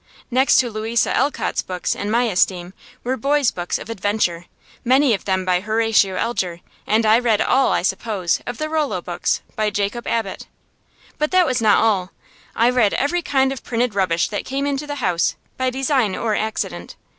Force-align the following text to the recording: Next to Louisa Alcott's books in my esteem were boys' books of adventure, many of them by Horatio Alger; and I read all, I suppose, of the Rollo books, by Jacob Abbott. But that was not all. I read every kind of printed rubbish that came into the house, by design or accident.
Next 0.31 0.57
to 0.57 0.71
Louisa 0.71 1.15
Alcott's 1.15 1.61
books 1.61 1.93
in 1.93 2.09
my 2.09 2.23
esteem 2.23 2.73
were 3.03 3.15
boys' 3.15 3.51
books 3.51 3.77
of 3.77 3.87
adventure, 3.87 4.45
many 4.83 5.13
of 5.13 5.25
them 5.25 5.45
by 5.45 5.59
Horatio 5.59 6.15
Alger; 6.15 6.61
and 6.87 7.05
I 7.05 7.19
read 7.19 7.39
all, 7.39 7.71
I 7.71 7.83
suppose, 7.83 8.41
of 8.47 8.57
the 8.57 8.67
Rollo 8.67 8.99
books, 9.03 9.41
by 9.55 9.69
Jacob 9.69 10.07
Abbott. 10.07 10.47
But 11.19 11.29
that 11.29 11.45
was 11.45 11.61
not 11.61 11.77
all. 11.77 12.13
I 12.55 12.71
read 12.71 12.95
every 12.95 13.21
kind 13.21 13.51
of 13.51 13.63
printed 13.63 13.93
rubbish 13.93 14.27
that 14.29 14.43
came 14.43 14.65
into 14.65 14.87
the 14.87 14.95
house, 15.05 15.35
by 15.55 15.69
design 15.69 16.15
or 16.15 16.33
accident. 16.35 16.95